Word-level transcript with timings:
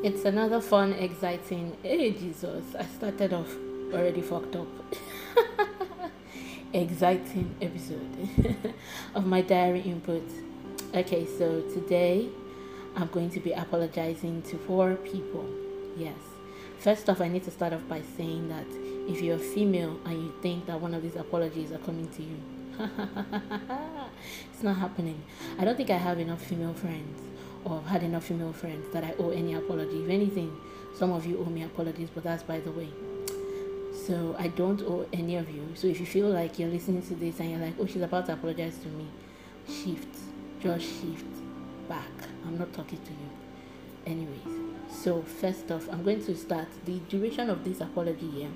It's 0.00 0.24
another 0.24 0.60
fun, 0.60 0.92
exciting. 0.92 1.76
Hey, 1.82 2.12
Jesus, 2.12 2.62
I 2.78 2.84
started 2.84 3.32
off 3.32 3.52
already 3.92 4.22
fucked 4.22 4.54
up. 4.54 4.68
exciting 6.72 7.56
episode 7.60 8.74
of 9.16 9.26
my 9.26 9.40
diary 9.40 9.80
input. 9.80 10.22
Okay, 10.94 11.26
so 11.26 11.62
today 11.62 12.28
I'm 12.94 13.08
going 13.08 13.28
to 13.30 13.40
be 13.40 13.50
apologizing 13.50 14.42
to 14.42 14.56
four 14.58 14.94
people. 14.94 15.44
Yes. 15.96 16.18
First 16.78 17.10
off, 17.10 17.20
I 17.20 17.26
need 17.26 17.42
to 17.46 17.50
start 17.50 17.72
off 17.72 17.82
by 17.88 18.02
saying 18.16 18.48
that 18.50 18.66
if 19.12 19.20
you're 19.20 19.36
female 19.36 19.98
and 20.04 20.22
you 20.22 20.32
think 20.40 20.66
that 20.66 20.80
one 20.80 20.94
of 20.94 21.02
these 21.02 21.16
apologies 21.16 21.72
are 21.72 21.78
coming 21.78 22.08
to 22.10 22.22
you, 22.22 22.36
it's 24.52 24.62
not 24.62 24.76
happening. 24.76 25.20
I 25.58 25.64
don't 25.64 25.76
think 25.76 25.90
I 25.90 25.96
have 25.96 26.20
enough 26.20 26.40
female 26.40 26.74
friends 26.74 27.20
or 27.64 27.80
had 27.82 28.02
enough 28.02 28.24
female 28.24 28.52
friends 28.52 28.92
that 28.92 29.04
I 29.04 29.14
owe 29.18 29.30
any 29.30 29.54
apology. 29.54 30.04
If 30.04 30.10
anything, 30.10 30.56
some 30.94 31.12
of 31.12 31.26
you 31.26 31.38
owe 31.38 31.50
me 31.50 31.62
apologies, 31.62 32.08
but 32.14 32.24
that's 32.24 32.42
by 32.42 32.60
the 32.60 32.70
way. 32.72 32.88
So 34.06 34.34
I 34.38 34.48
don't 34.48 34.80
owe 34.82 35.06
any 35.12 35.36
of 35.36 35.50
you. 35.50 35.68
So 35.74 35.86
if 35.86 36.00
you 36.00 36.06
feel 36.06 36.28
like 36.28 36.58
you're 36.58 36.70
listening 36.70 37.02
to 37.02 37.14
this 37.14 37.40
and 37.40 37.50
you're 37.50 37.60
like, 37.60 37.74
oh, 37.78 37.86
she's 37.86 38.02
about 38.02 38.26
to 38.26 38.32
apologize 38.32 38.78
to 38.78 38.88
me, 38.88 39.06
shift, 39.66 40.08
just 40.62 40.84
shift 40.86 41.26
back. 41.88 42.10
I'm 42.46 42.58
not 42.58 42.72
talking 42.72 42.98
to 42.98 43.10
you. 43.10 43.28
Anyways, 44.06 44.70
so 44.90 45.22
first 45.22 45.70
off, 45.70 45.88
I'm 45.90 46.02
going 46.02 46.24
to 46.24 46.34
start 46.36 46.68
the 46.86 46.98
duration 47.08 47.50
of 47.50 47.64
this 47.64 47.80
apology 47.80 48.26
year. 48.26 48.50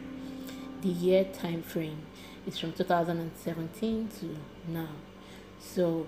The 0.80 0.88
year 0.88 1.24
time 1.24 1.62
frame 1.62 2.02
is 2.46 2.58
from 2.58 2.72
2017 2.72 4.08
to 4.20 4.36
now. 4.68 4.88
So 5.60 6.06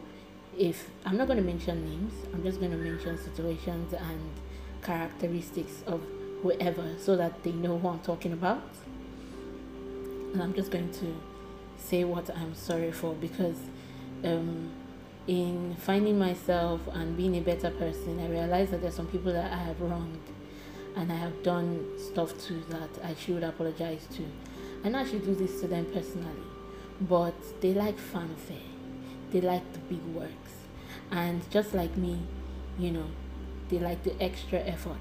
if 0.59 0.91
I'm 1.05 1.17
not 1.17 1.27
going 1.27 1.39
to 1.39 1.45
mention 1.45 1.85
names, 1.85 2.13
I'm 2.33 2.43
just 2.43 2.61
going 2.61 2.71
to 2.71 2.77
mention 2.77 3.19
situations 3.19 3.93
and 3.93 4.21
characteristics 4.83 5.83
of 5.87 6.03
whoever 6.43 6.95
so 6.99 7.17
that 7.17 7.43
they 7.43 7.53
know 7.53 7.79
who 7.79 7.89
I'm 7.89 8.01
talking 8.01 8.33
about. 8.33 8.63
And 10.33 10.43
I'm 10.43 10.55
just 10.55 10.71
going 10.71 10.93
to 10.93 11.17
say 11.79 12.05
what 12.05 12.29
I'm 12.37 12.55
sorry 12.55 12.93
for 12.93 13.15
because 13.15 13.57
um, 14.25 14.71
in 15.27 15.75
finding 15.79 16.19
myself 16.19 16.81
and 16.93 17.17
being 17.17 17.37
a 17.37 17.41
better 17.41 17.71
person, 17.71 18.21
I 18.21 18.29
realized 18.29 18.73
that 18.73 18.83
there's 18.83 18.95
some 18.95 19.07
people 19.07 19.33
that 19.33 19.53
I 19.53 19.57
have 19.57 19.81
wronged 19.81 20.21
and 20.97 21.11
I 21.13 21.17
have 21.17 21.43
done 21.43 21.87
stuff 21.99 22.39
to 22.47 22.55
that 22.71 22.91
I 23.03 23.15
should 23.15 23.43
apologize 23.43 24.07
to. 24.17 24.25
And 24.85 24.97
I 24.97 25.05
should 25.05 25.25
do 25.25 25.35
this 25.35 25.61
to 25.61 25.67
them 25.67 25.87
personally. 25.87 26.31
But 27.01 27.35
they 27.61 27.73
like 27.73 27.99
fanfare, 27.99 28.57
they 29.35 29.41
like 29.41 29.73
the 29.73 29.81
big 29.81 30.03
works. 30.15 30.53
And 31.11 31.43
just 31.51 31.75
like 31.75 31.97
me, 31.97 32.21
you 32.79 32.93
know, 32.93 33.07
they 33.69 33.81
like 33.81 34.05
the 34.05 34.15
extra 34.23 34.61
effort. 34.61 34.97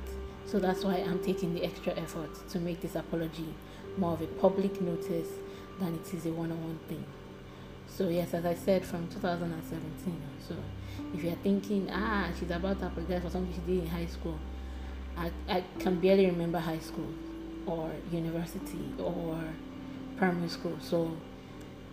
So 0.48 0.60
that's 0.60 0.84
why 0.84 0.96
I'm 0.96 1.24
taking 1.24 1.54
the 1.54 1.64
extra 1.64 1.94
effort 1.94 2.50
to 2.50 2.60
make 2.60 2.82
this 2.82 2.96
apology 2.96 3.54
more 3.96 4.14
of 4.14 4.22
a 4.22 4.28
public 4.28 4.82
notice 4.82 5.30
than 5.80 5.94
it 5.96 6.14
is 6.14 6.26
a 6.26 6.32
one 6.32 6.52
on 6.52 6.64
one 6.64 6.80
thing. 6.90 7.06
So, 7.88 8.10
yes, 8.10 8.34
as 8.34 8.44
I 8.44 8.56
said, 8.56 8.84
from 8.84 9.08
2017. 9.08 10.20
So, 10.48 10.56
if 11.14 11.24
you're 11.24 11.36
thinking, 11.36 11.90
ah, 11.92 12.30
she's 12.40 12.50
about 12.50 12.80
to 12.80 12.88
apologize 12.88 13.22
for 13.22 13.30
something 13.30 13.54
she 13.54 13.62
did 13.72 13.84
in 13.84 13.88
high 13.88 14.08
school, 14.08 14.40
I, 15.16 15.32
I 15.48 15.64
can 15.78 16.00
barely 16.00 16.26
remember 16.26 16.58
high 16.58 16.80
school 16.80 17.14
or 17.68 17.92
university 18.12 18.94
or 18.98 19.40
primary 20.18 20.50
school. 20.50 20.78
So, 20.82 21.16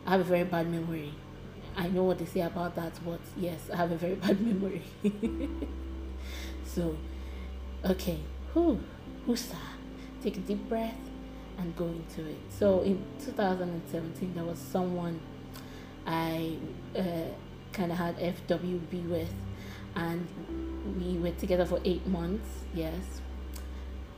I 0.07 0.13
have 0.13 0.21
a 0.21 0.25
very 0.25 0.45
bad 0.45 0.71
memory. 0.71 1.13
I 1.77 1.89
know 1.89 2.05
what 2.05 2.19
they 2.19 2.25
say 2.25 2.41
about 2.41 2.75
that, 2.77 2.93
but 3.05 3.21
yes, 3.37 3.71
I 3.73 3.77
have 3.77 3.93
a 3.93 3.97
very 3.97 4.15
bad 4.25 4.41
memory. 4.41 4.83
so, 6.65 6.97
okay, 7.85 8.21
who, 8.55 8.81
who's 9.27 9.47
that? 9.47 9.77
Take 10.23 10.37
a 10.37 10.41
deep 10.41 10.69
breath 10.69 10.99
and 11.59 11.75
go 11.77 11.87
into 11.87 12.29
it. 12.29 12.39
So, 12.51 12.81
in 12.81 13.03
2017, 13.25 14.35
there 14.35 14.45
was 14.45 14.59
someone 14.59 15.21
I 16.07 16.57
uh, 16.97 17.03
kind 17.73 17.93
of 17.93 17.99
had 17.99 18.19
FWB 18.19 19.09
with, 19.09 19.33
and 19.95 20.27
we 20.99 21.19
were 21.19 21.33
together 21.33 21.67
for 21.67 21.81
eight 21.85 22.07
months. 22.07 22.49
Yes, 22.75 23.21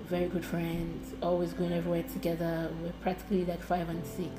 very 0.08 0.28
good 0.28 0.44
friends, 0.44 1.14
always 1.22 1.52
going 1.52 1.72
everywhere 1.72 2.04
together. 2.04 2.70
We 2.78 2.86
we're 2.86 2.92
practically 3.02 3.44
like 3.44 3.62
five 3.62 3.88
and 3.88 4.04
six. 4.06 4.30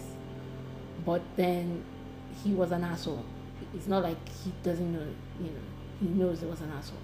But 1.06 1.22
then 1.35 1.84
he 2.44 2.53
was 2.53 2.71
an 2.71 2.83
asshole. 2.83 3.25
It's 3.73 3.88
not 3.88 4.03
like 4.03 4.17
he 4.44 4.51
doesn't 4.63 4.91
know, 4.91 5.07
you 5.39 5.51
know, 5.51 5.61
he 5.99 6.07
knows 6.07 6.44
it 6.44 6.49
was 6.49 6.61
an 6.61 6.71
asshole. 6.71 6.97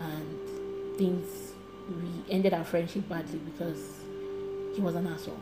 And 0.00 0.96
things, 0.98 1.52
we 1.88 2.32
ended 2.32 2.54
our 2.54 2.64
friendship 2.64 3.08
badly 3.08 3.38
because 3.38 3.80
he 4.74 4.80
was 4.80 4.94
an 4.94 5.06
asshole. 5.06 5.40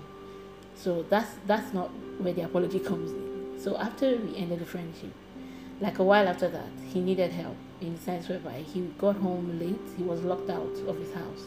So 0.74 1.04
that's 1.08 1.30
that's 1.46 1.72
not 1.74 1.90
where 2.18 2.32
the 2.32 2.42
apology 2.42 2.78
comes 2.80 3.10
in. 3.10 3.58
So 3.62 3.76
after 3.76 4.16
we 4.16 4.36
ended 4.36 4.60
the 4.60 4.64
friendship, 4.64 5.12
like 5.80 5.98
a 5.98 6.04
while 6.04 6.28
after 6.28 6.48
that, 6.48 6.70
he 6.92 7.00
needed 7.00 7.32
help 7.32 7.56
in 7.80 7.94
the 7.94 8.00
sense 8.00 8.28
whereby 8.28 8.62
he 8.72 8.80
got 8.98 9.16
home 9.16 9.58
late, 9.58 9.80
he 9.96 10.02
was 10.02 10.22
locked 10.22 10.50
out 10.50 10.74
of 10.86 10.98
his 10.98 11.12
house, 11.14 11.44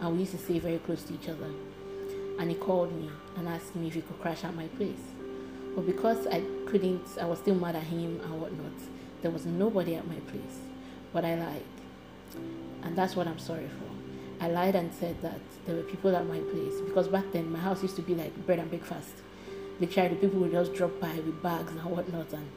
and 0.00 0.12
we 0.12 0.20
used 0.20 0.32
to 0.32 0.38
stay 0.38 0.58
very 0.58 0.78
close 0.78 1.02
to 1.04 1.14
each 1.14 1.28
other. 1.28 1.50
And 2.38 2.50
he 2.50 2.56
called 2.56 2.92
me 2.92 3.10
and 3.36 3.48
asked 3.48 3.76
me 3.76 3.88
if 3.88 3.94
he 3.94 4.00
could 4.00 4.20
crash 4.20 4.44
at 4.44 4.54
my 4.54 4.66
place. 4.68 4.98
But 5.74 5.86
because 5.86 6.26
I 6.26 6.42
couldn't, 6.66 7.06
I 7.20 7.26
was 7.26 7.38
still 7.38 7.54
mad 7.54 7.76
at 7.76 7.84
him 7.84 8.20
and 8.22 8.40
whatnot, 8.40 8.72
there 9.22 9.30
was 9.30 9.46
nobody 9.46 9.94
at 9.94 10.06
my 10.06 10.16
place. 10.16 10.58
But 11.12 11.24
I 11.24 11.34
lied. 11.34 11.62
And 12.82 12.96
that's 12.96 13.16
what 13.16 13.26
I'm 13.26 13.38
sorry 13.38 13.68
for. 13.68 13.94
I 14.44 14.48
lied 14.48 14.74
and 14.74 14.92
said 14.92 15.22
that 15.22 15.40
there 15.64 15.76
were 15.76 15.82
people 15.82 16.14
at 16.14 16.26
my 16.26 16.38
place 16.38 16.80
because 16.86 17.08
back 17.08 17.24
then 17.32 17.50
my 17.50 17.58
house 17.58 17.82
used 17.82 17.96
to 17.96 18.02
be 18.02 18.14
like 18.14 18.34
bread 18.46 18.58
and 18.58 18.68
breakfast 18.68 19.14
literally 19.80 20.14
people 20.16 20.40
would 20.40 20.52
just 20.52 20.74
drop 20.74 21.00
by 21.00 21.14
with 21.14 21.42
bags 21.42 21.70
and 21.70 21.82
whatnot 21.84 22.32
and 22.32 22.50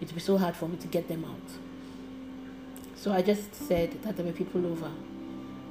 it 0.00 0.06
would 0.06 0.14
be 0.14 0.20
so 0.20 0.38
hard 0.38 0.56
for 0.56 0.68
me 0.68 0.76
to 0.76 0.86
get 0.86 1.08
them 1.08 1.24
out 1.24 1.50
so 2.94 3.12
i 3.12 3.20
just 3.20 3.54
said 3.54 3.90
that 4.02 4.16
there 4.16 4.24
were 4.24 4.32
people 4.32 4.64
over 4.66 4.90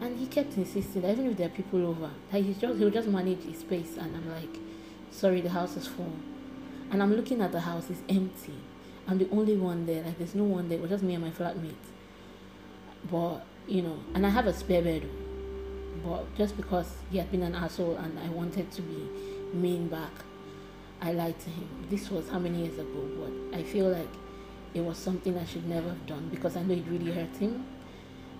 and 0.02 0.19
he 0.19 0.28
kept 0.28 0.58
insisting 0.58 1.02
that 1.02 1.12
even 1.12 1.28
if 1.28 1.38
there 1.38 1.47
are 1.47 1.50
people 1.50 1.85
over 1.85 2.09
that 2.31 2.41
he's 2.41 2.58
just 2.58 2.78
he'll 2.78 2.90
just 2.90 3.08
manage 3.08 3.44
his 3.44 3.59
space 3.59 3.97
and 3.97 4.16
i'm 4.16 4.29
like 4.29 4.59
sorry 5.12 5.41
the 5.41 5.50
house 5.50 5.78
is 5.78 5.88
full 5.88 6.13
and 6.91 7.02
i'm 7.02 7.13
looking 7.16 7.41
at 7.41 7.52
the 7.52 7.59
house 7.62 7.90
it's 7.90 8.02
empty 8.09 8.53
i'm 9.07 9.18
the 9.18 9.29
only 9.31 9.57
one 9.57 9.85
there 9.85 10.03
like 10.03 10.18
there's 10.18 10.35
no 10.35 10.44
one 10.44 10.69
there 10.69 10.78
it 10.78 10.81
was 10.81 10.91
just 10.91 11.03
me 11.03 11.16
and 11.16 11.24
my 11.24 11.31
flatmate 11.31 11.74
but 13.09 13.46
you 13.68 13.81
know 13.81 13.97
and 14.13 14.25
i 14.25 14.29
have 14.29 14.47
a 14.47 14.53
spare 14.53 14.81
bed 14.81 15.07
but 16.06 16.35
just 16.35 16.56
because 16.57 16.94
he 17.12 17.18
had 17.18 17.31
been 17.31 17.44
an 17.44 17.56
asshole 17.56 17.96
and 17.97 18.18
i 18.19 18.29
wanted 18.29 18.72
to 18.72 18.81
be 18.81 19.09
mean 19.53 19.88
back 19.88 20.12
I 21.02 21.13
lied 21.13 21.40
to 21.40 21.50
him. 21.50 21.68
This 21.90 22.12
was 22.12 22.29
how 22.29 22.38
many 22.38 22.59
years 22.59 22.78
ago, 22.78 23.09
but 23.19 23.58
I 23.58 23.63
feel 23.63 23.90
like 23.90 24.09
it 24.75 24.81
was 24.81 24.97
something 24.97 25.35
I 25.38 25.46
should 25.46 25.68
never 25.68 25.90
have 25.90 26.06
done 26.06 26.29
because 26.29 26.56
I 26.56 26.62
know 26.62 26.75
it 26.75 26.85
really 26.88 27.12
hurt 27.12 27.35
him 27.38 27.66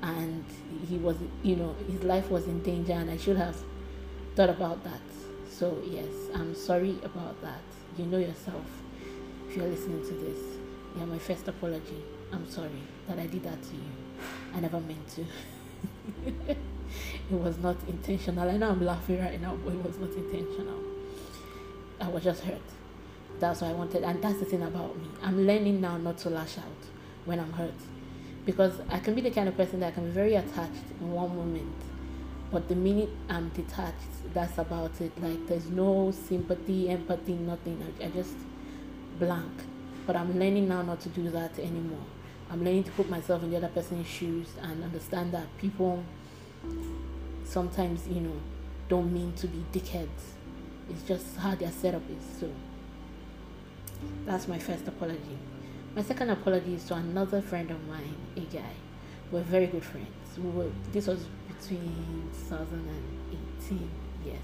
and 0.04 0.46
he 0.88 0.98
was, 0.98 1.18
you 1.42 1.56
know, 1.56 1.76
his 1.90 2.04
life 2.04 2.30
was 2.30 2.46
in 2.46 2.62
danger 2.62 2.94
and 2.94 3.10
I 3.10 3.18
should 3.18 3.38
have 3.38 3.58
thought 4.36 4.50
about 4.50 4.84
that. 4.84 5.02
So, 5.50 5.82
yes, 5.84 6.08
I'm 6.36 6.54
sorry 6.54 6.98
about 7.04 7.42
that. 7.42 7.62
You 7.98 8.06
know 8.06 8.18
yourself 8.18 8.66
if 9.50 9.58
you're 9.58 9.68
listening 9.68 10.02
to 10.02 10.14
this. 10.14 10.40
Yeah, 10.98 11.06
my 11.06 11.20
first 11.20 11.48
apology. 11.48 12.04
I'm 12.32 12.50
sorry 12.50 12.70
that 13.08 13.20
I 13.20 13.28
did 13.28 13.44
that 13.44 13.62
to 13.62 13.74
you. 13.74 13.92
I 14.56 14.60
never 14.62 14.80
meant 14.80 15.08
to. 15.10 15.26
it 16.52 16.58
was 17.32 17.58
not 17.58 17.76
intentional. 17.88 18.50
I 18.50 18.56
know 18.56 18.70
I'm 18.70 18.86
laughing 18.86 19.20
right 19.20 19.42
now, 19.42 19.58
but 19.64 19.74
it 19.74 19.84
was 19.84 19.98
not 19.98 20.12
intentional. 20.12 20.80
I 22.00 22.08
was 22.08 22.24
just 22.24 22.44
hurt. 22.44 22.62
That's 23.40 23.62
what 23.62 23.72
I 23.72 23.74
wanted. 23.74 24.04
And 24.04 24.22
that's 24.22 24.40
the 24.40 24.46
thing 24.46 24.64
about 24.64 24.98
me. 24.98 25.08
I'm 25.22 25.46
learning 25.46 25.82
now 25.82 25.98
not 25.98 26.18
to 26.20 26.30
lash 26.30 26.58
out 26.58 26.66
when 27.26 27.40
I'm 27.40 27.52
hurt. 27.54 27.74
Because 28.46 28.80
I 28.90 29.00
can 29.00 29.16
be 29.16 29.22
the 29.22 29.32
kind 29.32 29.50
of 29.50 29.58
person 29.58 29.82
that 29.82 29.94
can 29.94 30.06
be 30.06 30.12
very 30.12 30.36
attached 30.36 30.86
in 31.00 31.12
one 31.12 31.36
moment. 31.36 31.76
But 32.52 32.68
the 32.68 32.76
minute 32.76 33.10
I'm 33.30 33.50
detached, 33.50 34.34
that's 34.34 34.58
about 34.58 35.00
it. 35.00 35.12
Like 35.22 35.48
there's 35.48 35.70
no 35.70 36.12
sympathy, 36.12 36.90
empathy, 36.90 37.34
nothing. 37.34 37.82
I, 38.02 38.06
I 38.06 38.10
just 38.10 38.36
blank. 39.20 39.52
But 40.06 40.16
I'm 40.16 40.38
learning 40.38 40.68
now 40.68 40.82
not 40.82 41.00
to 41.02 41.10
do 41.10 41.30
that 41.30 41.58
anymore. 41.60 42.06
I'm 42.50 42.64
learning 42.64 42.84
to 42.86 42.92
put 42.92 43.10
myself 43.10 43.44
in 43.44 43.52
the 43.52 43.58
other 43.58 43.70
person's 43.70 44.08
shoes 44.08 44.48
and 44.62 44.84
understand 44.84 45.32
that 45.34 45.46
people 45.58 46.04
sometimes, 47.46 48.08
you 48.08 48.22
know, 48.22 48.42
don't 48.90 49.14
mean 49.14 49.32
to 49.34 49.48
be 49.48 49.64
dickheads 49.72 50.34
it's 50.92 51.04
just 51.04 51.38
how 51.38 51.56
their 51.56 51.72
setup 51.72 52.04
is. 52.10 52.40
So 52.40 52.50
that's 54.26 54.48
my 54.48 54.60
first 54.60 54.88
apology. 54.88 55.38
My 55.96 56.02
second 56.02 56.30
apology 56.30 56.76
is 56.76 56.86
to 56.86 56.96
another 56.96 57.42
friend 57.42 57.70
of 57.72 57.88
mine, 57.88 58.16
a 58.36 58.42
guy. 58.42 58.74
We're 59.32 59.42
very 59.42 59.68
good 59.68 59.84
friends. 59.84 60.08
We 60.38 60.50
were, 60.50 60.70
this 60.92 61.08
was 61.08 61.26
between 61.48 62.30
2018, 62.50 63.90
yes, 64.26 64.36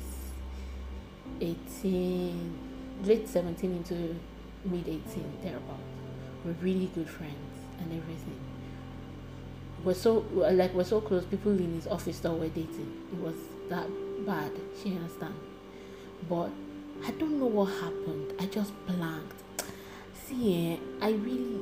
18, 1.42 2.58
late 3.04 3.28
17 3.28 3.72
into 3.72 4.16
mid 4.66 4.88
18, 4.88 5.04
thereabout. 5.44 5.80
We're 6.46 6.54
really 6.62 6.90
good 6.96 7.10
friends 7.10 7.34
and 7.80 7.92
everything. 7.92 8.40
we're 9.84 9.94
so 9.94 10.26
like 10.34 10.74
we're 10.74 10.84
so 10.84 11.02
close. 11.02 11.26
People 11.26 11.52
in 11.52 11.74
his 11.76 11.88
office 11.88 12.20
thought 12.20 12.40
we're 12.40 12.50
dating. 12.50 12.92
It 13.14 13.20
was 13.20 13.36
that 13.70 13.88
bad. 14.26 14.52
She 14.82 14.96
understand. 14.96 15.36
But 16.30 16.50
I 17.06 17.12
don't 17.12 17.40
know 17.40 17.46
what 17.46 17.66
happened. 17.66 18.34
I 18.40 18.46
just 18.48 18.74
blanked. 18.86 19.44
See, 20.26 20.74
eh, 20.74 20.78
I 21.02 21.12
really, 21.12 21.62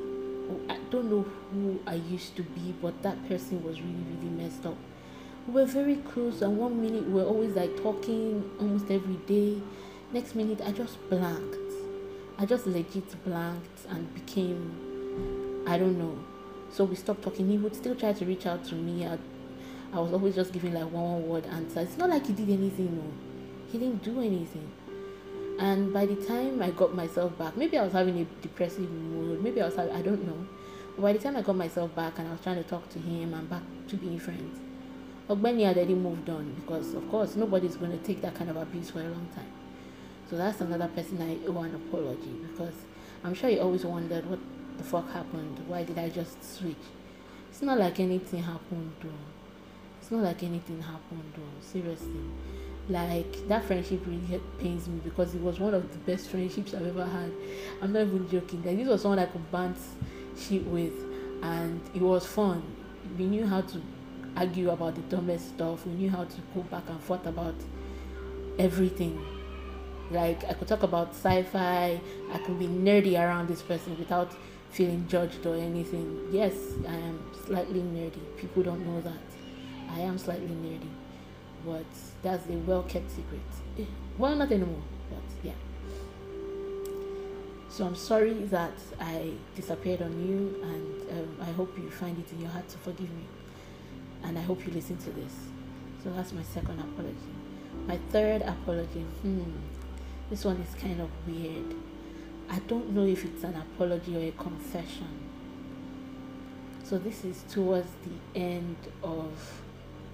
I 0.68 0.78
don't 0.90 1.10
know 1.10 1.26
who 1.52 1.80
I 1.86 1.94
used 1.94 2.36
to 2.36 2.42
be, 2.42 2.74
but 2.80 3.02
that 3.02 3.28
person 3.28 3.62
was 3.62 3.80
really, 3.80 4.04
really 4.20 4.42
messed 4.42 4.66
up. 4.66 4.76
We 5.46 5.54
were 5.54 5.66
very 5.66 5.96
close, 5.96 6.42
and 6.42 6.56
one 6.58 6.80
minute 6.80 7.08
we 7.08 7.20
are 7.20 7.24
always 7.24 7.54
like 7.54 7.80
talking 7.82 8.50
almost 8.58 8.90
every 8.90 9.16
day. 9.26 9.60
Next 10.12 10.34
minute, 10.34 10.60
I 10.64 10.72
just 10.72 10.98
blanked. 11.08 11.56
I 12.38 12.46
just 12.46 12.66
legit 12.66 13.24
blanked 13.24 13.86
and 13.88 14.12
became, 14.14 15.64
I 15.66 15.78
don't 15.78 15.98
know. 15.98 16.18
So 16.70 16.84
we 16.84 16.96
stopped 16.96 17.22
talking. 17.22 17.48
He 17.48 17.58
would 17.58 17.74
still 17.74 17.94
try 17.94 18.12
to 18.12 18.24
reach 18.24 18.46
out 18.46 18.64
to 18.66 18.74
me. 18.74 19.06
I, 19.06 19.18
I 19.92 20.00
was 20.00 20.12
always 20.12 20.34
just 20.34 20.52
giving 20.52 20.74
like 20.74 20.90
one 20.90 21.26
word 21.26 21.46
answer. 21.46 21.80
It's 21.80 21.96
not 21.96 22.10
like 22.10 22.26
he 22.26 22.32
did 22.32 22.50
anything, 22.50 22.96
no. 22.96 23.04
He 23.70 23.78
didn't 23.78 24.02
do 24.02 24.20
anything. 24.20 24.70
And 25.58 25.92
by 25.92 26.04
the 26.04 26.16
time 26.16 26.60
I 26.60 26.70
got 26.70 26.94
myself 26.94 27.36
back, 27.38 27.56
maybe 27.56 27.78
I 27.78 27.84
was 27.84 27.92
having 27.92 28.18
a 28.18 28.24
depressive 28.42 28.90
mood, 28.90 29.42
maybe 29.42 29.62
I 29.62 29.66
was 29.66 29.76
having, 29.76 29.94
I 29.94 30.02
don't 30.02 30.26
know. 30.26 30.46
By 30.98 31.12
the 31.14 31.18
time 31.18 31.36
I 31.36 31.42
got 31.42 31.56
myself 31.56 31.94
back 31.94 32.18
and 32.18 32.28
I 32.28 32.32
was 32.32 32.40
trying 32.42 32.62
to 32.62 32.68
talk 32.68 32.88
to 32.90 32.98
him 32.98 33.32
and 33.32 33.48
back 33.48 33.62
to 33.88 33.96
being 33.96 34.18
friends, 34.18 34.58
Ogbeni 35.28 35.64
had 35.64 35.76
already 35.76 35.94
moved 35.94 36.28
on 36.28 36.52
because, 36.54 36.92
of 36.94 37.08
course, 37.10 37.36
nobody's 37.36 37.76
going 37.76 37.90
to 37.90 38.04
take 38.04 38.20
that 38.22 38.34
kind 38.34 38.50
of 38.50 38.56
abuse 38.56 38.90
for 38.90 39.00
a 39.00 39.04
long 39.04 39.28
time. 39.34 39.50
So 40.28 40.36
that's 40.36 40.60
another 40.60 40.88
person 40.88 41.22
I 41.22 41.46
owe 41.46 41.62
an 41.62 41.74
apology 41.74 42.34
because 42.50 42.74
I'm 43.24 43.32
sure 43.34 43.48
you 43.48 43.60
always 43.60 43.84
wondered 43.84 44.28
what 44.28 44.40
the 44.76 44.84
fuck 44.84 45.10
happened. 45.12 45.58
Why 45.66 45.84
did 45.84 45.98
I 45.98 46.10
just 46.10 46.42
switch? 46.44 46.76
It's 47.50 47.62
not 47.62 47.78
like 47.78 47.98
anything 47.98 48.42
happened, 48.42 48.92
though. 49.00 49.08
It's 50.00 50.10
not 50.10 50.22
like 50.22 50.42
anything 50.42 50.82
happened, 50.82 51.32
though. 51.34 51.66
Seriously 51.66 52.30
like 52.88 53.48
that 53.48 53.64
friendship 53.64 54.00
really 54.06 54.40
pains 54.58 54.86
me 54.86 55.00
because 55.02 55.34
it 55.34 55.40
was 55.40 55.58
one 55.58 55.74
of 55.74 55.90
the 55.92 55.98
best 56.10 56.28
friendships 56.28 56.72
I've 56.72 56.86
ever 56.86 57.04
had. 57.04 57.32
I'm 57.82 57.92
not 57.92 58.02
even 58.02 58.28
joking. 58.30 58.62
Like 58.64 58.76
this 58.76 58.86
was 58.86 59.02
someone 59.02 59.18
I 59.18 59.26
could 59.26 59.50
bounce 59.50 59.94
shit 60.38 60.64
with, 60.66 60.92
and 61.42 61.80
it 61.94 62.02
was 62.02 62.24
fun. 62.26 62.62
We 63.18 63.26
knew 63.26 63.46
how 63.46 63.62
to 63.62 63.82
argue 64.36 64.70
about 64.70 64.94
the 64.94 65.00
dumbest 65.02 65.48
stuff. 65.48 65.86
We 65.86 65.94
knew 65.94 66.10
how 66.10 66.24
to 66.24 66.36
go 66.54 66.60
back 66.62 66.84
and 66.88 67.00
forth 67.00 67.26
about 67.26 67.56
everything. 68.58 69.24
Like 70.10 70.44
I 70.44 70.52
could 70.52 70.68
talk 70.68 70.84
about 70.84 71.10
sci-fi. 71.10 72.00
I 72.32 72.38
could 72.38 72.58
be 72.58 72.68
nerdy 72.68 73.18
around 73.18 73.48
this 73.48 73.62
person 73.62 73.98
without 73.98 74.32
feeling 74.70 75.08
judged 75.08 75.44
or 75.44 75.56
anything. 75.56 76.28
Yes, 76.30 76.52
I 76.86 76.94
am 76.94 77.18
slightly 77.46 77.80
nerdy. 77.80 78.36
People 78.36 78.62
don't 78.62 78.86
know 78.86 79.00
that. 79.00 79.18
I 79.90 80.00
am 80.00 80.18
slightly 80.18 80.48
nerdy 80.48 80.88
but 81.66 81.84
that's 82.22 82.48
a 82.48 82.52
well 82.52 82.84
kept 82.84 83.10
secret. 83.10 83.40
Eh, 83.78 83.84
well, 84.16 84.34
not 84.36 84.52
anymore, 84.52 84.82
but 85.10 85.18
yeah. 85.42 85.52
So 87.68 87.84
I'm 87.84 87.96
sorry 87.96 88.32
that 88.32 88.72
I 89.00 89.32
disappeared 89.54 90.00
on 90.00 90.12
you, 90.26 90.62
and 90.62 91.10
um, 91.10 91.36
I 91.42 91.50
hope 91.52 91.76
you 91.76 91.90
find 91.90 92.16
it 92.18 92.32
in 92.32 92.40
your 92.40 92.50
heart 92.50 92.68
to 92.68 92.78
forgive 92.78 93.10
me. 93.10 93.26
And 94.22 94.38
I 94.38 94.42
hope 94.42 94.66
you 94.66 94.72
listen 94.72 94.96
to 94.98 95.10
this. 95.10 95.32
So 96.02 96.10
that's 96.10 96.32
my 96.32 96.42
second 96.42 96.80
apology. 96.80 97.34
My 97.86 97.98
third 98.10 98.42
apology, 98.42 99.00
hmm, 99.22 99.42
this 100.30 100.44
one 100.44 100.56
is 100.56 100.74
kind 100.80 101.00
of 101.00 101.10
weird. 101.26 101.74
I 102.48 102.60
don't 102.60 102.90
know 102.90 103.04
if 103.04 103.24
it's 103.24 103.44
an 103.44 103.56
apology 103.56 104.16
or 104.16 104.28
a 104.28 104.32
confession. 104.32 105.08
So 106.84 106.98
this 106.98 107.24
is 107.24 107.44
towards 107.50 107.88
the 108.04 108.40
end 108.40 108.76
of 109.02 109.62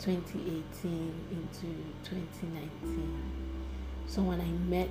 2018 0.04 1.14
into 1.30 1.66
2019. 2.02 3.22
Someone 4.08 4.40
I 4.40 4.50
met, 4.68 4.90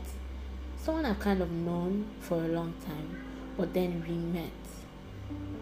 someone 0.78 1.06
I've 1.06 1.20
kind 1.20 1.42
of 1.42 1.52
known 1.52 2.06
for 2.22 2.36
a 2.36 2.48
long 2.48 2.74
time, 2.86 3.22
but 3.58 3.74
then 3.74 4.06
we 4.08 4.16
met 4.16 4.52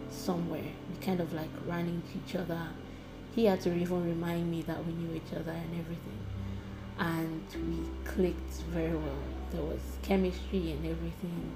somewhere. 0.08 0.62
We 0.62 1.04
kind 1.04 1.18
of 1.18 1.32
like 1.32 1.48
ran 1.66 1.86
into 1.88 2.24
each 2.24 2.36
other. 2.36 2.60
He 3.34 3.46
had 3.46 3.60
to 3.62 3.74
even 3.74 4.04
remind 4.04 4.48
me 4.48 4.62
that 4.62 4.86
we 4.86 4.92
knew 4.92 5.16
each 5.16 5.32
other 5.34 5.50
and 5.50 5.80
everything. 5.80 6.20
And 7.00 7.42
we 7.66 8.08
clicked 8.08 8.52
very 8.70 8.94
well. 8.94 9.24
There 9.50 9.62
was 9.62 9.80
chemistry 10.02 10.70
and 10.70 10.86
everything. 10.86 11.50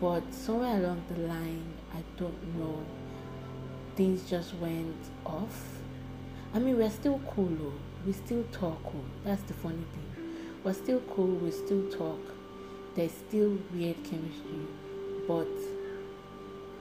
But 0.00 0.32
somewhere 0.32 0.78
along 0.78 1.04
the 1.10 1.20
line, 1.20 1.74
I 1.92 2.02
don't 2.16 2.56
know, 2.58 2.82
things 3.94 4.22
just 4.30 4.54
went 4.54 4.96
off 5.26 5.77
I 6.54 6.58
mean, 6.58 6.78
we're 6.78 6.90
still 6.90 7.20
cool, 7.30 7.48
though. 7.48 7.72
We 8.06 8.12
still 8.12 8.44
talk. 8.52 8.80
Oh. 8.86 9.04
That's 9.24 9.42
the 9.42 9.54
funny 9.54 9.84
thing. 9.92 10.08
We're 10.64 10.72
still 10.72 11.00
cool. 11.14 11.26
We 11.26 11.50
still 11.50 11.90
talk. 11.90 12.20
There's 12.94 13.12
still 13.12 13.58
weird 13.72 13.96
chemistry, 14.02 14.66
but 15.26 15.46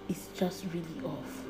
it's 0.09 0.29
just 0.35 0.65
really 0.73 1.05
off. 1.05 1.43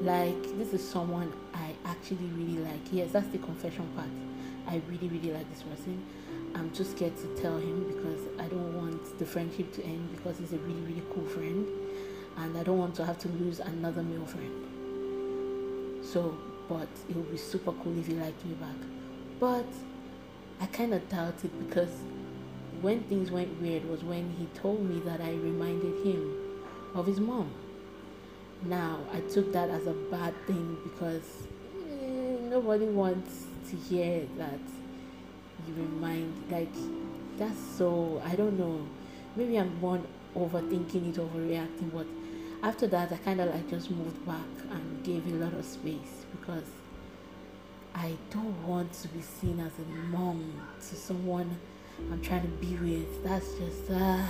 Like 0.00 0.42
this 0.58 0.72
is 0.72 0.86
someone 0.86 1.32
I 1.54 1.74
actually 1.84 2.26
really 2.36 2.58
like. 2.58 2.80
Yes, 2.90 3.12
that's 3.12 3.28
the 3.28 3.38
confession 3.38 3.88
part. 3.94 4.08
I 4.66 4.82
really, 4.88 5.08
really 5.08 5.32
like 5.32 5.48
this 5.50 5.62
person. 5.62 6.04
I'm 6.54 6.70
too 6.70 6.84
scared 6.84 7.16
to 7.18 7.40
tell 7.40 7.58
him 7.58 7.84
because 7.84 8.20
I 8.38 8.48
don't 8.48 8.76
want 8.76 9.18
the 9.18 9.24
friendship 9.24 9.72
to 9.74 9.84
end 9.84 10.10
because 10.16 10.38
he's 10.38 10.52
a 10.52 10.58
really, 10.58 10.80
really 10.80 11.02
cool 11.14 11.24
friend, 11.26 11.66
and 12.38 12.58
I 12.58 12.62
don't 12.62 12.78
want 12.78 12.94
to 12.96 13.04
have 13.04 13.18
to 13.20 13.28
lose 13.28 13.60
another 13.60 14.02
male 14.02 14.26
friend. 14.26 16.04
So 16.04 16.36
but 16.68 16.88
it 17.08 17.16
would 17.16 17.30
be 17.30 17.36
super 17.36 17.72
cool 17.72 17.98
if 17.98 18.06
he 18.06 18.14
liked 18.14 18.44
me 18.44 18.54
back. 18.54 18.76
But 19.38 19.66
I 20.60 20.66
kind 20.66 20.94
of 20.94 21.08
doubt 21.08 21.44
it 21.44 21.68
because 21.68 21.90
when 22.80 23.02
things 23.04 23.30
went 23.30 23.60
weird 23.60 23.88
was 23.88 24.02
when 24.02 24.30
he 24.38 24.46
told 24.58 24.88
me 24.88 25.00
that 25.00 25.20
I 25.20 25.30
reminded 25.30 26.04
him 26.04 26.62
of 26.94 27.06
his 27.06 27.20
mom. 27.20 27.50
Now, 28.62 29.00
I 29.12 29.20
took 29.20 29.52
that 29.52 29.70
as 29.70 29.86
a 29.86 29.92
bad 29.92 30.34
thing 30.46 30.78
because 30.82 31.46
eh, 31.90 32.36
nobody 32.42 32.86
wants 32.86 33.44
to 33.70 33.76
hear 33.76 34.26
that 34.38 34.58
you 35.66 35.74
remind, 35.74 36.32
like, 36.50 36.72
that's 37.36 37.60
so, 37.76 38.22
I 38.24 38.34
don't 38.34 38.58
know. 38.58 38.86
Maybe 39.36 39.58
I'm 39.58 39.80
one 39.80 40.06
overthinking 40.34 41.10
it, 41.10 41.16
overreacting, 41.16 41.92
but 41.92 42.06
after 42.62 42.86
that, 42.88 43.12
I 43.12 43.16
kind 43.16 43.40
of 43.40 43.54
like 43.54 43.68
just 43.68 43.90
moved 43.90 44.24
back 44.26 44.36
and 44.70 45.04
gave 45.04 45.26
a 45.26 45.36
lot 45.36 45.52
of 45.54 45.64
space 45.64 46.24
because 46.32 46.64
I 47.94 48.12
don't 48.30 48.66
want 48.66 48.92
to 48.92 49.08
be 49.08 49.22
seen 49.22 49.60
as 49.60 49.72
a 49.78 49.88
mom 50.08 50.52
to 50.78 50.96
someone 50.96 51.58
I'm 52.12 52.20
trying 52.20 52.42
to 52.42 52.48
be 52.48 52.74
with. 52.76 53.24
That's 53.24 53.54
just 53.54 53.90
uh, 53.90 54.22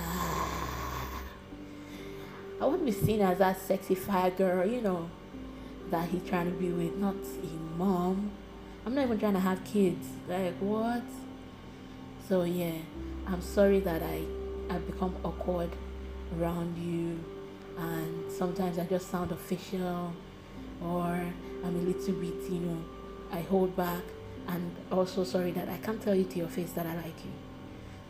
I 2.59 2.65
want 2.65 2.79
to 2.79 2.85
be 2.85 2.91
seen 2.91 3.21
as 3.21 3.37
that 3.39 3.59
sexy 3.59 3.95
fire 3.95 4.31
girl, 4.31 4.65
you 4.65 4.81
know, 4.81 5.09
that 5.89 6.09
he's 6.09 6.27
trying 6.27 6.51
to 6.51 6.57
be 6.57 6.69
with, 6.69 6.95
not 6.95 7.15
a 7.15 7.77
mom. 7.77 8.31
I'm 8.85 8.95
not 8.95 9.05
even 9.05 9.19
trying 9.19 9.33
to 9.33 9.39
have 9.39 9.63
kids. 9.65 10.07
Like 10.27 10.55
what? 10.59 11.03
So 12.27 12.43
yeah, 12.43 12.75
I'm 13.25 13.41
sorry 13.41 13.79
that 13.81 14.01
I 14.01 14.21
I've 14.69 14.85
become 14.85 15.15
awkward 15.23 15.69
around 16.37 16.77
you 16.77 17.19
and 17.77 18.31
sometimes 18.31 18.79
I 18.79 18.85
just 18.85 19.09
sound 19.09 19.31
official 19.31 20.13
or 20.81 21.33
I'm 21.63 21.75
a 21.75 21.79
little 21.79 22.13
bit, 22.13 22.51
you 22.51 22.59
know, 22.59 22.83
I 23.31 23.41
hold 23.41 23.75
back 23.75 24.03
and 24.47 24.75
also 24.91 25.23
sorry 25.23 25.51
that 25.51 25.69
I 25.69 25.77
can't 25.77 26.01
tell 26.01 26.15
you 26.15 26.23
to 26.25 26.37
your 26.37 26.47
face 26.47 26.71
that 26.71 26.85
I 26.85 26.95
like 26.95 27.25
you. 27.25 27.31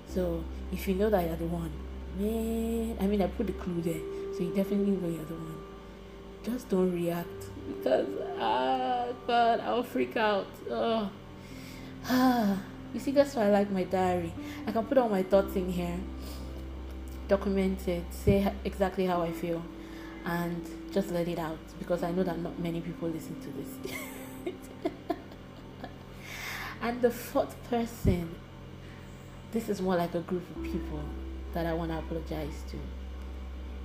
So 0.07 0.43
if 0.71 0.87
you 0.87 0.95
know 0.95 1.09
that 1.09 1.25
you're 1.25 1.35
the 1.35 1.45
one, 1.45 1.71
man, 2.17 2.97
I 2.99 3.07
mean 3.07 3.21
I 3.21 3.27
put 3.27 3.47
the 3.47 3.53
clue 3.53 3.81
there, 3.81 4.01
so 4.35 4.43
you 4.43 4.53
definitely 4.55 4.91
know 4.91 5.09
you're 5.09 5.25
the 5.25 5.33
one. 5.33 5.63
Just 6.43 6.69
don't 6.69 6.93
react 6.93 7.45
because 7.67 8.07
ah 8.39 9.07
God, 9.25 9.59
I'll 9.61 9.83
freak 9.83 10.15
out. 10.15 10.47
Oh. 10.69 11.09
Ah. 12.05 12.57
you 12.93 12.99
see, 12.99 13.11
that's 13.11 13.35
why 13.35 13.47
I 13.47 13.49
like 13.49 13.69
my 13.69 13.83
diary. 13.83 14.33
I 14.65 14.71
can 14.71 14.85
put 14.85 14.97
all 14.97 15.09
my 15.09 15.23
thoughts 15.23 15.55
in 15.55 15.69
here 15.69 15.99
document 17.27 17.87
it, 17.87 18.03
say 18.11 18.51
exactly 18.63 19.05
how 19.05 19.21
I 19.21 19.31
feel, 19.31 19.63
and 20.25 20.69
just 20.91 21.11
let 21.11 21.27
it 21.27 21.39
out 21.39 21.59
because 21.79 22.03
I 22.03 22.11
know 22.11 22.23
that 22.23 22.39
not 22.39 22.59
many 22.59 22.81
people 22.81 23.09
listen 23.09 23.39
to 23.41 23.47
this. 23.49 24.55
and 26.81 27.01
the 27.01 27.11
fourth 27.11 27.55
person, 27.69 28.35
this 29.51 29.69
is 29.69 29.81
more 29.81 29.95
like 29.95 30.13
a 30.15 30.21
group 30.21 30.43
of 30.55 30.63
people 30.63 31.01
that 31.53 31.65
I 31.65 31.73
want 31.73 31.91
to 31.91 31.99
apologize 31.99 32.63
to. 32.71 32.77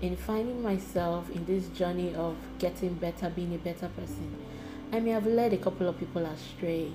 In 0.05 0.17
finding 0.17 0.63
myself 0.63 1.31
in 1.31 1.45
this 1.45 1.69
journey 1.69 2.15
of 2.15 2.37
getting 2.59 2.95
better, 2.95 3.31
being 3.31 3.55
a 3.55 3.59
better 3.59 3.89
person, 3.89 4.35
I 4.93 5.01
may 5.01 5.11
have 5.11 5.27
led 5.27 5.53
a 5.53 5.59
couple 5.59 5.89
of 5.89 5.99
people 5.99 6.25
astray 6.27 6.91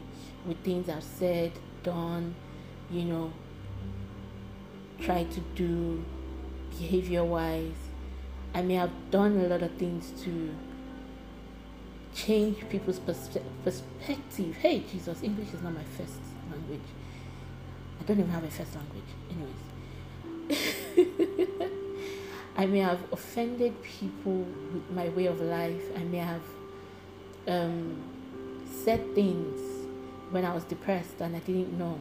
with 0.46 0.58
things 0.60 0.90
I've 0.90 1.04
said, 1.04 1.54
done, 1.84 2.36
you 2.92 3.04
know, 3.04 3.34
tried 5.00 5.32
to 5.32 5.40
do 5.56 6.04
behavior 6.78 7.24
wise. 7.24 7.74
I 8.54 8.62
may 8.62 8.76
have 8.76 8.92
done 9.12 9.40
a 9.40 9.48
lot 9.48 9.62
of 9.62 9.72
things 9.74 10.12
to 10.24 10.56
change 12.16 12.68
people's 12.70 13.00
perspe- 13.00 13.44
perspective. 13.64 14.56
Hey, 14.56 14.84
Jesus, 14.92 15.22
English 15.22 15.54
is 15.54 15.62
not 15.62 15.74
my 15.74 15.84
first 15.84 16.20
language. 16.52 16.88
I 18.00 18.04
don't 18.04 18.20
even 18.20 18.32
have 18.32 18.44
a 18.44 18.50
first 18.50 18.76
language. 18.76 19.04
Anyways. 19.30 20.50
I 22.58 22.66
may 22.66 22.80
have 22.80 23.00
offended 23.12 23.82
people 23.84 24.46
with 24.74 24.90
my 24.92 25.10
way 25.10 25.28
of 25.28 25.40
life. 25.40 25.84
I 25.96 26.00
may 26.00 26.18
have 26.18 26.42
um, 27.48 28.02
said 28.84 29.14
things 29.14 29.60
when 30.32 30.44
I 30.44 30.54
was 30.54 30.64
depressed 30.64 31.22
and 31.22 31.36
I 31.36 31.40
didn't 31.40 31.78
know 31.78 32.00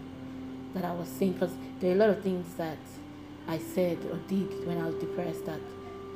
that 0.75 0.85
I 0.85 0.92
was 0.92 1.09
saying 1.09 1.35
because 1.35 1.52
there 1.80 1.92
are 1.92 1.95
a 1.95 1.99
lot 1.99 2.11
of 2.11 2.23
things 2.23 2.54
that 2.54 2.78
I 3.48 3.58
said 3.58 3.98
or 4.10 4.18
did 4.28 4.66
when 4.66 4.78
I 4.78 4.86
was 4.86 4.94
depressed 4.96 5.46
that 5.46 5.60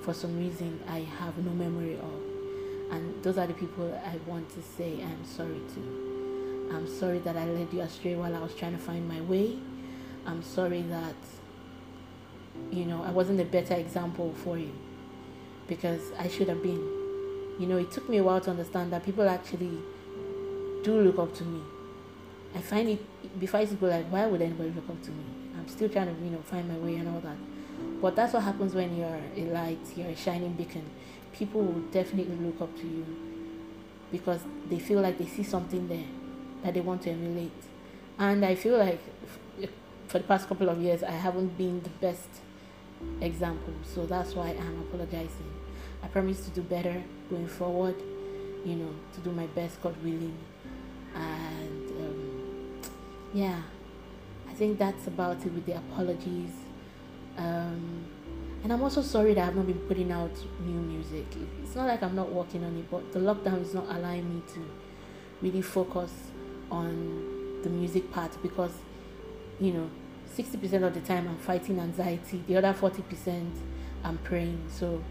for 0.02 0.14
some 0.14 0.38
reason 0.38 0.80
I 0.88 1.00
have 1.18 1.36
no 1.38 1.52
memory 1.52 1.94
of. 1.94 2.20
And 2.90 3.22
those 3.22 3.38
are 3.38 3.46
the 3.46 3.54
people 3.54 3.92
I 4.04 4.16
want 4.28 4.48
to 4.50 4.62
say 4.62 5.00
I'm 5.02 5.24
sorry 5.24 5.60
to. 5.74 6.70
I'm 6.72 6.88
sorry 6.88 7.18
that 7.20 7.36
I 7.36 7.46
led 7.46 7.72
you 7.72 7.80
astray 7.80 8.14
while 8.14 8.34
I 8.34 8.40
was 8.40 8.54
trying 8.54 8.72
to 8.72 8.78
find 8.78 9.08
my 9.08 9.20
way. 9.20 9.58
I'm 10.26 10.42
sorry 10.42 10.82
that 10.82 11.14
you 12.70 12.84
know, 12.84 13.02
I 13.02 13.10
wasn't 13.10 13.40
a 13.40 13.44
better 13.44 13.74
example 13.74 14.32
for 14.44 14.58
you 14.58 14.72
because 15.66 16.12
I 16.18 16.28
should 16.28 16.48
have 16.48 16.62
been. 16.62 16.98
You 17.58 17.66
know, 17.66 17.76
it 17.76 17.90
took 17.90 18.08
me 18.08 18.18
a 18.18 18.22
while 18.22 18.40
to 18.40 18.50
understand 18.50 18.92
that 18.92 19.04
people 19.04 19.28
actually 19.28 19.78
do 20.82 21.00
look 21.00 21.18
up 21.18 21.34
to 21.36 21.44
me. 21.44 21.60
I 22.54 22.60
find 22.60 22.88
it 22.88 23.38
before 23.38 23.58
I 23.58 23.62
used 23.62 23.74
to 23.74 23.78
go 23.78 23.86
like, 23.86 24.06
why 24.06 24.26
would 24.26 24.40
anybody 24.40 24.70
look 24.70 24.88
up 24.88 25.02
to 25.02 25.10
me? 25.10 25.24
Still 25.70 25.88
trying 25.88 26.14
to, 26.14 26.24
you 26.24 26.30
know, 26.30 26.42
find 26.42 26.68
my 26.68 26.76
way 26.76 26.96
and 26.96 27.08
all 27.08 27.20
that. 27.20 27.36
But 28.02 28.16
that's 28.16 28.32
what 28.32 28.42
happens 28.42 28.74
when 28.74 28.96
you're 28.96 29.20
a 29.36 29.44
light, 29.52 29.78
you're 29.96 30.08
a 30.08 30.16
shining 30.16 30.54
beacon. 30.54 30.84
People 31.32 31.62
will 31.62 31.80
definitely 31.92 32.36
look 32.36 32.60
up 32.60 32.76
to 32.80 32.86
you 32.86 33.06
because 34.10 34.40
they 34.68 34.78
feel 34.78 35.00
like 35.00 35.16
they 35.18 35.26
see 35.26 35.42
something 35.42 35.86
there 35.88 36.08
that 36.64 36.74
they 36.74 36.80
want 36.80 37.02
to 37.02 37.10
emulate. 37.10 37.52
And 38.18 38.44
I 38.44 38.54
feel 38.54 38.76
like 38.76 39.00
for 40.08 40.18
the 40.18 40.24
past 40.24 40.48
couple 40.48 40.68
of 40.68 40.80
years, 40.80 41.02
I 41.02 41.12
haven't 41.12 41.56
been 41.56 41.80
the 41.82 41.90
best 42.00 42.28
example. 43.20 43.74
So 43.84 44.06
that's 44.06 44.34
why 44.34 44.48
I'm 44.48 44.80
apologizing. 44.80 45.54
I 46.02 46.08
promise 46.08 46.44
to 46.46 46.50
do 46.50 46.62
better 46.62 47.02
going 47.28 47.46
forward, 47.46 47.94
you 48.64 48.74
know, 48.74 48.90
to 49.14 49.20
do 49.20 49.30
my 49.30 49.46
best, 49.46 49.80
God 49.82 49.94
willing. 50.02 50.36
And 51.14 51.90
um, 51.90 52.80
yeah, 53.32 53.62
I 54.50 54.52
think 54.54 54.78
that's 54.78 55.06
about 55.06 55.46
it 55.46 55.52
with 55.52 55.64
the 55.64 55.76
apologies. 55.76 56.50
Um, 57.38 58.04
and 58.62 58.72
I'm 58.72 58.82
also 58.82 59.00
sorry 59.00 59.32
that 59.34 59.48
I've 59.48 59.56
not 59.56 59.66
been 59.66 59.78
putting 59.78 60.10
out 60.10 60.32
new 60.60 60.80
music. 60.80 61.26
It's 61.62 61.76
not 61.76 61.86
like 61.86 62.02
I'm 62.02 62.16
not 62.16 62.32
working 62.32 62.64
on 62.64 62.76
it, 62.76 62.90
but 62.90 63.12
the 63.12 63.20
lockdown 63.20 63.62
is 63.62 63.72
not 63.74 63.86
allowing 63.88 64.34
me 64.34 64.42
to 64.54 64.70
really 65.40 65.62
focus 65.62 66.12
on 66.70 67.62
the 67.62 67.70
music 67.70 68.10
part 68.10 68.36
because, 68.42 68.72
you 69.60 69.72
know, 69.72 69.88
60% 70.36 70.82
of 70.82 70.94
the 70.94 71.00
time 71.00 71.28
I'm 71.28 71.38
fighting 71.38 71.78
anxiety, 71.78 72.42
the 72.46 72.56
other 72.56 72.74
40% 72.74 73.50
I'm 74.04 74.18
praying. 74.18 74.64
So 74.68 75.02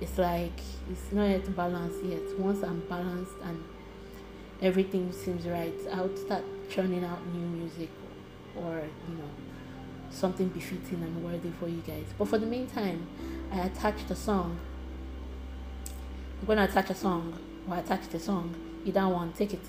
it's 0.00 0.16
like 0.16 0.58
it's 0.90 1.12
not 1.12 1.26
yet 1.26 1.54
balanced 1.54 2.02
yet. 2.02 2.38
Once 2.38 2.64
I'm 2.64 2.80
balanced 2.88 3.34
and 3.44 3.62
everything 4.62 5.12
seems 5.12 5.46
right, 5.46 5.74
I'll 5.92 6.16
start 6.16 6.44
churning 6.70 7.04
out 7.04 7.24
new 7.26 7.46
music 7.46 7.90
or, 8.56 8.82
you 9.08 9.14
know, 9.16 9.30
something 10.10 10.48
befitting 10.48 11.02
and 11.02 11.24
worthy 11.24 11.50
for 11.50 11.68
you 11.68 11.82
guys. 11.86 12.06
But 12.18 12.28
for 12.28 12.38
the 12.38 12.46
meantime, 12.46 13.06
I 13.52 13.60
attached 13.60 14.10
a 14.10 14.16
song. 14.16 14.58
I'm 16.40 16.46
gonna 16.46 16.64
attach 16.64 16.90
a 16.90 16.94
song 16.94 17.38
or 17.68 17.76
attach 17.76 18.08
the 18.08 18.18
song. 18.18 18.54
Either 18.84 19.08
one, 19.08 19.32
take 19.32 19.54
it. 19.54 19.60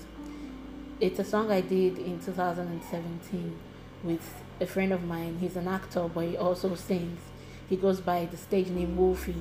It's 1.00 1.18
a 1.18 1.24
song 1.24 1.50
I 1.50 1.60
did 1.60 1.98
in 1.98 2.20
2017 2.20 3.56
with 4.02 4.42
a 4.60 4.66
friend 4.66 4.92
of 4.92 5.04
mine. 5.04 5.38
He's 5.40 5.56
an 5.56 5.68
actor, 5.68 6.08
but 6.12 6.20
he 6.26 6.36
also 6.36 6.74
sings. 6.74 7.20
He 7.68 7.76
goes 7.76 8.00
by 8.00 8.26
the 8.26 8.36
stage 8.36 8.68
name 8.68 8.96
Wolfy, 8.96 9.34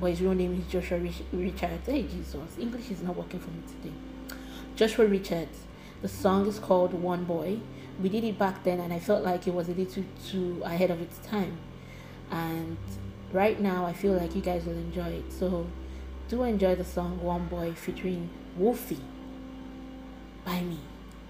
but 0.00 0.10
his 0.10 0.20
real 0.22 0.34
name 0.34 0.60
is 0.60 0.70
Joshua 0.70 0.98
Rich- 0.98 1.22
Richards. 1.32 1.86
Hey, 1.86 2.02
Jesus, 2.02 2.36
English 2.58 2.90
is 2.90 3.02
not 3.02 3.16
working 3.16 3.40
for 3.40 3.50
me 3.50 3.62
today. 3.66 3.94
Joshua 4.76 5.06
Richards. 5.06 5.58
The 6.02 6.08
song 6.08 6.46
is 6.46 6.58
called 6.58 6.92
One 6.92 7.24
Boy. 7.24 7.60
We 8.02 8.08
did 8.08 8.24
it 8.24 8.38
back 8.38 8.64
then, 8.64 8.80
and 8.80 8.92
I 8.92 8.98
felt 8.98 9.24
like 9.24 9.46
it 9.46 9.54
was 9.54 9.68
a 9.68 9.72
little 9.72 10.04
too 10.28 10.60
ahead 10.64 10.90
of 10.90 11.00
its 11.00 11.18
time. 11.18 11.58
And 12.30 12.76
right 13.32 13.60
now, 13.60 13.86
I 13.86 13.92
feel 13.92 14.12
like 14.12 14.34
you 14.34 14.42
guys 14.42 14.64
will 14.64 14.72
enjoy 14.74 15.08
it. 15.08 15.32
So, 15.32 15.66
do 16.28 16.42
enjoy 16.42 16.74
the 16.74 16.84
song 16.84 17.22
One 17.22 17.46
Boy 17.46 17.72
featuring 17.72 18.30
Wolfy 18.58 18.98
by 20.44 20.60
me. 20.62 20.78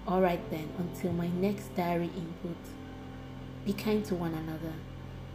Alright 0.07 0.49
then, 0.51 0.69
until 0.77 1.13
my 1.13 1.27
next 1.27 1.75
diary 1.75 2.11
input, 2.15 2.57
be 3.65 3.73
kind 3.73 4.05
to 4.05 4.15
one 4.15 4.33
another, 4.33 4.73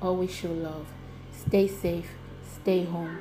always 0.01 0.33
show 0.33 0.53
love, 0.53 0.87
stay 1.33 1.67
safe, 1.67 2.11
stay 2.55 2.85
home. 2.85 3.19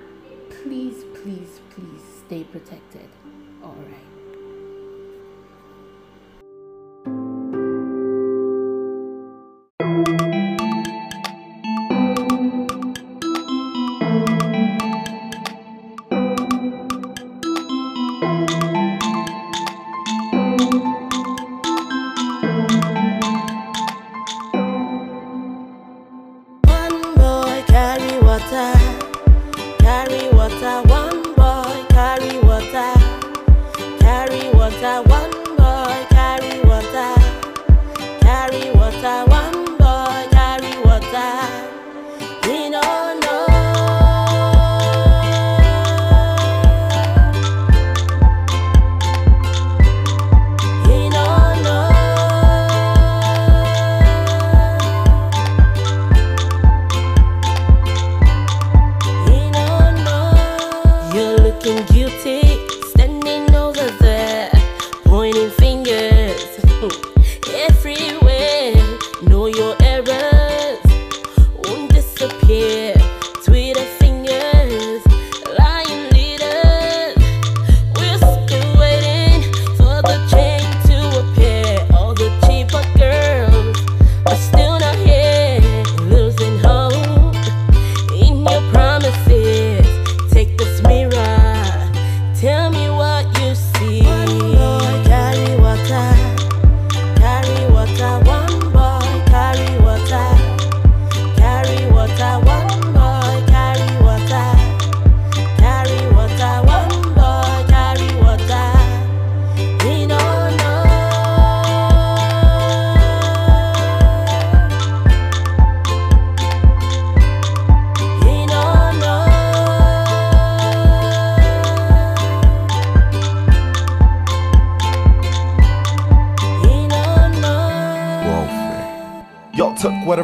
Please, 0.50 1.04
please, 1.16 1.60
please 1.72 2.02
stay 2.26 2.44
protected. 2.44 3.10
Alright. 3.64 4.09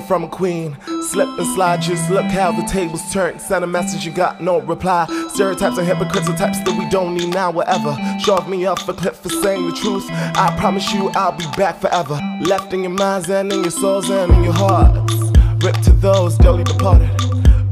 From 0.07 0.24
a 0.24 0.27
queen. 0.27 0.77
Slip 1.01 1.27
and 1.38 1.47
slide, 1.55 1.81
just 1.81 2.09
look 2.09 2.25
how 2.25 2.51
the 2.51 2.63
tables 2.63 3.01
turned. 3.12 3.41
Sent 3.41 3.63
a 3.63 3.67
message, 3.67 4.05
you 4.05 4.12
got 4.12 4.41
no 4.41 4.59
reply. 4.62 5.05
Stereotypes 5.33 5.77
and 5.77 5.88
hypocrites 5.88 6.29
are 6.29 6.38
types 6.38 6.59
that 6.59 6.77
we 6.77 6.88
don't 6.89 7.13
need 7.13 7.33
now, 7.33 7.51
whatever. 7.51 7.97
Shove 8.19 8.47
me 8.47 8.65
off 8.65 8.88
a 8.88 8.93
cliff 8.93 9.17
for 9.17 9.29
saying 9.29 9.67
the 9.67 9.75
truth. 9.75 10.05
I 10.09 10.55
promise 10.59 10.91
you 10.93 11.09
I'll 11.09 11.31
be 11.31 11.45
back 11.57 11.79
forever. 11.79 12.19
Left 12.41 12.74
in 12.74 12.81
your 12.81 12.91
minds 12.91 13.29
and 13.29 13.51
in 13.51 13.62
your 13.62 13.71
souls 13.71 14.09
and 14.09 14.31
in 14.33 14.43
your 14.43 14.53
hearts. 14.53 15.13
Rip 15.63 15.75
to 15.81 15.91
those 15.91 16.38
dearly 16.38 16.63
departed. 16.63 17.09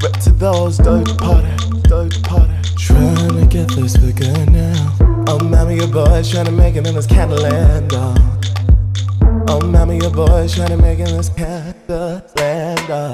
Rip 0.02 0.12
to 0.24 0.30
those 0.30 0.78
dearly 0.78 1.04
departed. 1.04 1.82
Dearly 1.84 2.08
departed. 2.08 2.64
Trying 2.78 3.40
to 3.40 3.46
get 3.46 3.68
this 3.70 3.96
figure 3.96 4.46
now. 4.46 4.96
I'm 5.00 5.28
oh, 5.28 5.38
mommy, 5.38 5.76
your 5.76 5.88
boy's 5.88 6.30
trying 6.30 6.44
to 6.46 6.52
make 6.52 6.76
it 6.76 6.86
in 6.86 6.94
this 6.94 7.06
Catalan, 7.06 7.88
dog. 7.88 8.33
Oh, 9.46 9.60
mommy, 9.60 9.98
your 9.98 10.10
boy's 10.10 10.54
trying 10.54 10.70
to 10.70 10.76
make 10.78 10.98
in 11.00 11.04
this 11.04 11.28
Catalan, 11.28 12.22
dog. 12.86 13.13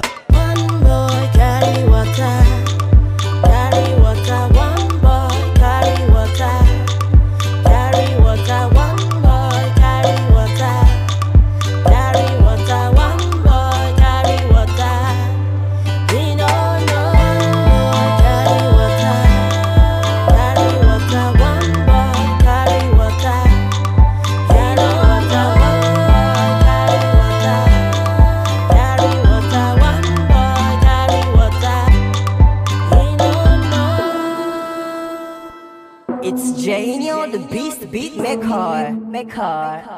Maker. 39.25 39.90